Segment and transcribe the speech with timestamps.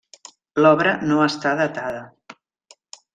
[0.63, 2.01] L'obra no està datada.